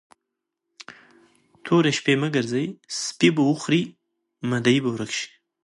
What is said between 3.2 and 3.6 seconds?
به